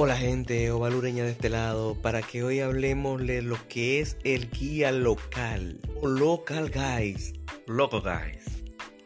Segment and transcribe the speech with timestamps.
[0.00, 4.48] Hola gente ovalureña de este lado, para que hoy hablemos de lo que es el
[4.48, 7.32] guía local o local guys,
[7.66, 8.62] local guys,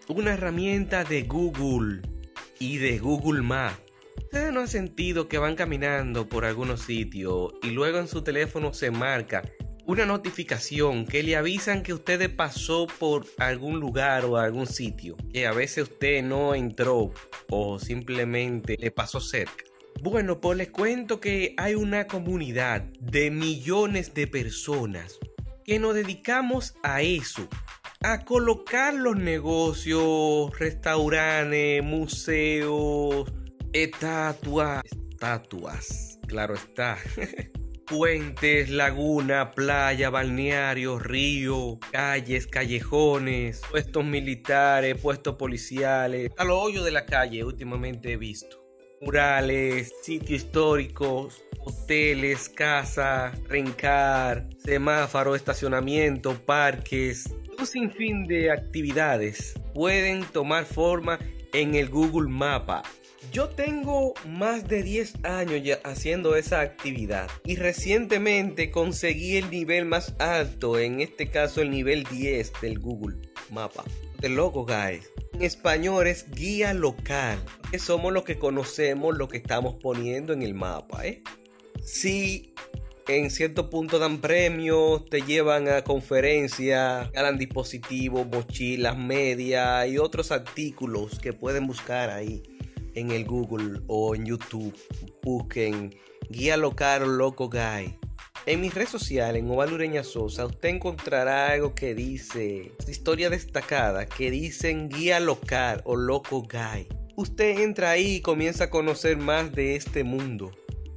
[0.08, 2.02] una herramienta de Google
[2.58, 3.80] y de Google Maps.
[4.18, 8.74] Ustedes no han sentido que van caminando por algunos sitios y luego en su teléfono
[8.74, 9.40] se marca
[9.86, 15.46] una notificación que le avisan que usted pasó por algún lugar o algún sitio, que
[15.46, 17.14] a veces usted no entró
[17.48, 19.71] o simplemente le pasó cerca.
[20.00, 25.18] Bueno, pues les cuento que hay una comunidad de millones de personas
[25.64, 27.48] que nos dedicamos a eso,
[28.00, 33.32] a colocar los negocios, restaurantes, museos,
[33.72, 36.98] estatuas, estatuas, claro está.
[37.86, 46.90] Puentes, laguna, playa, balneario, río, calles, callejones, puestos militares, puestos policiales, a lo hoyo de
[46.90, 48.61] la calle últimamente he visto
[49.02, 60.64] murales, sitios históricos, hoteles, casa, rencar, semáforo, estacionamiento, parques, un sinfín de actividades pueden tomar
[60.64, 61.18] forma
[61.52, 62.82] en el Google Mapa.
[63.30, 69.84] Yo tengo más de 10 años ya haciendo esa actividad y recientemente conseguí el nivel
[69.84, 73.16] más alto, en este caso el nivel 10 del Google
[73.50, 73.84] Mapa.
[74.18, 77.38] De loco, guys en español es guía local,
[77.70, 81.06] que somos los que conocemos lo que estamos poniendo en el mapa.
[81.06, 81.22] ¿eh?
[81.84, 82.54] Si
[83.08, 90.30] en cierto punto dan premios, te llevan a conferencias, ganan dispositivos, mochilas, media y otros
[90.30, 92.42] artículos que pueden buscar ahí
[92.94, 94.76] en el Google o en YouTube.
[95.22, 95.94] Busquen
[96.30, 97.98] guía local loco guy.
[98.44, 104.32] En mis redes sociales, en Ovalureña Sosa, usted encontrará algo que dice historia destacada, que
[104.32, 106.88] dicen guía local o loco guy.
[107.14, 110.50] Usted entra ahí y comienza a conocer más de este mundo.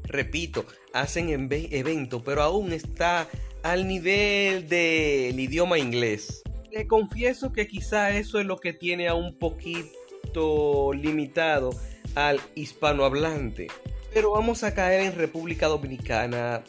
[0.05, 3.27] Repito, hacen eventos, pero aún está
[3.61, 6.41] al nivel del idioma inglés.
[6.71, 11.69] Le confieso que quizá eso es lo que tiene a un poquito limitado
[12.15, 13.67] al hispanohablante.
[14.11, 16.63] Pero vamos a caer en República Dominicana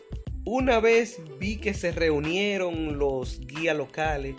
[0.46, 4.36] una vez vi que se reunieron los guías locales,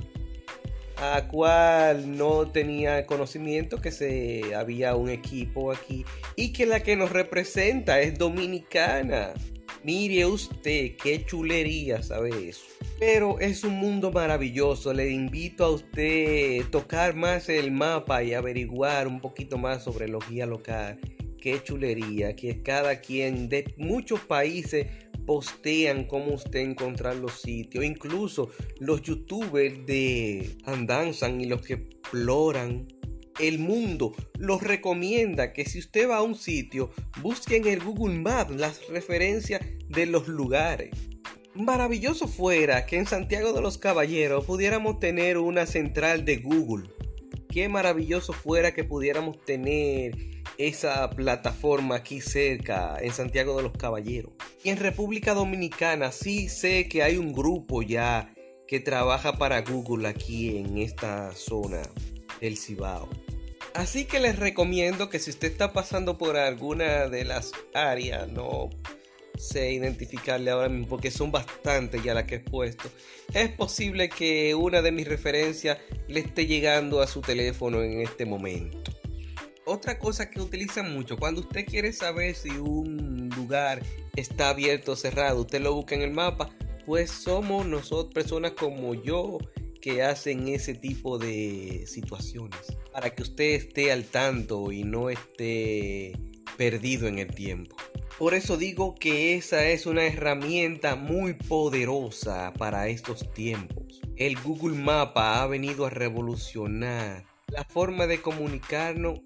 [0.96, 6.96] a cual no tenía conocimiento que se había un equipo aquí y que la que
[6.96, 9.34] nos representa es dominicana.
[9.84, 12.66] Mire usted qué chulería sabe eso.
[13.00, 14.94] Pero es un mundo maravilloso.
[14.94, 20.08] Le invito a usted a tocar más el mapa y averiguar un poquito más sobre
[20.08, 21.00] los guías locales.
[21.40, 24.88] Qué chulería, que cada quien de muchos países
[25.28, 27.86] postean cómo usted encontrar los sitios.
[27.86, 28.50] Incluso
[28.80, 32.88] los youtubers de andanzan y los que exploran
[33.40, 36.90] el mundo los recomienda que si usted va a un sitio,
[37.22, 40.90] busque en el Google Maps las referencias de los lugares.
[41.54, 46.90] Maravilloso fuera que en Santiago de los Caballeros pudiéramos tener una central de Google.
[47.50, 54.32] Qué maravilloso fuera que pudiéramos tener esa plataforma aquí cerca, en Santiago de los Caballeros.
[54.64, 58.34] Y en República Dominicana sí sé que hay un grupo ya
[58.68, 61.82] que trabaja para Google aquí en esta zona
[62.42, 63.08] del Cibao.
[63.74, 68.70] Así que les recomiendo que si usted está pasando por alguna de las áreas, no
[69.38, 72.90] sé identificarle ahora mismo porque son bastantes ya las que he puesto.
[73.34, 78.26] Es posible que una de mis referencias le esté llegando a su teléfono en este
[78.26, 78.92] momento
[79.68, 83.84] otra cosa que utilizan mucho, cuando usted quiere saber si un lugar
[84.16, 86.50] está abierto o cerrado, usted lo busca en el mapa,
[86.86, 89.38] pues somos nosotros personas como yo
[89.82, 96.18] que hacen ese tipo de situaciones para que usted esté al tanto y no esté
[96.58, 97.76] perdido en el tiempo.
[98.18, 104.02] Por eso digo que esa es una herramienta muy poderosa para estos tiempos.
[104.16, 109.22] El Google Mapa ha venido a revolucionar la forma de comunicarnos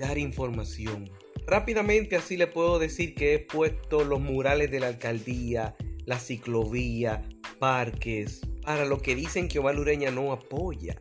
[0.00, 1.08] dar información.
[1.46, 5.76] Rápidamente así le puedo decir que he puesto los murales de la alcaldía,
[6.06, 7.22] la ciclovía,
[7.58, 11.00] parques, para lo que dicen que Omar Ureña no apoya.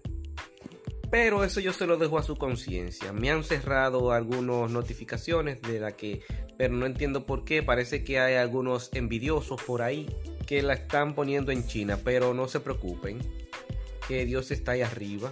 [1.09, 3.11] Pero eso yo se lo dejo a su conciencia.
[3.13, 6.21] Me han cerrado algunas notificaciones de la que,
[6.57, 7.63] pero no entiendo por qué.
[7.63, 10.07] Parece que hay algunos envidiosos por ahí
[10.45, 13.19] que la están poniendo en China, pero no se preocupen,
[14.07, 15.31] que Dios está ahí arriba.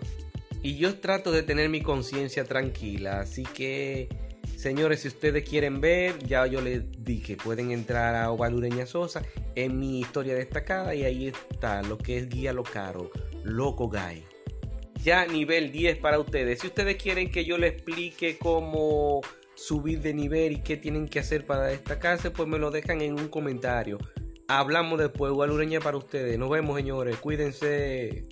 [0.62, 3.19] Y yo trato de tener mi conciencia tranquila.
[3.19, 4.09] Así que,
[4.56, 9.24] señores, si ustedes quieren ver, ya yo les dije, pueden entrar a Ovalureña Sosa
[9.56, 13.12] en mi historia destacada y ahí está lo que es Guía Locaro,
[13.44, 14.24] Loco Guy.
[15.04, 16.59] Ya nivel 10 para ustedes.
[16.59, 19.21] Si ustedes quieren que yo les explique cómo
[19.56, 23.13] subir de nivel y qué tienen que hacer para destacarse, pues me lo dejan en
[23.13, 24.00] un comentario.
[24.48, 26.38] Hablamos después, Gualureña para ustedes.
[26.39, 27.18] Nos vemos, señores.
[27.18, 28.25] Cuídense.